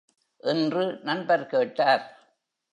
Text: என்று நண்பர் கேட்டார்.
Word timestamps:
என்று 0.37 0.99
நண்பர் 1.03 1.45
கேட்டார். 1.45 2.17